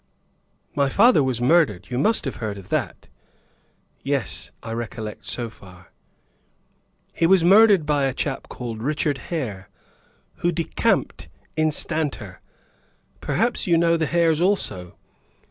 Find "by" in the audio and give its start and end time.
7.85-8.05